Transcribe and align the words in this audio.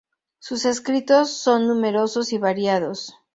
Sus 0.39 0.65
escritos 0.65 1.29
son 1.29 1.67
numerosos 1.67 2.33
y 2.33 2.39
variados. 2.39 3.13